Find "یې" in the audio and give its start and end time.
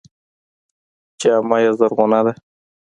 1.63-1.71